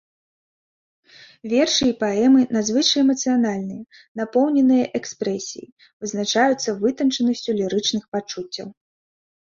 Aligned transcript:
Вершы 1.51 1.83
і 1.89 1.93
паэмы 2.03 2.41
надзвычай 2.57 2.99
эмацыянальныя, 3.05 3.83
напоўненыя 4.21 4.87
экспрэсіяй, 5.01 5.69
вызначаюцца 6.05 6.77
вытанчанасцю 6.85 7.51
лірычных 7.61 8.03
пачуццяў. 8.17 8.67